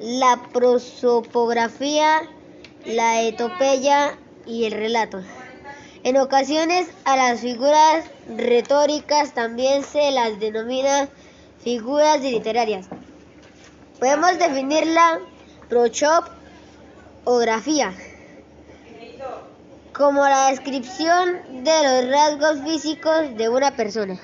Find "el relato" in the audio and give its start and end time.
4.64-5.22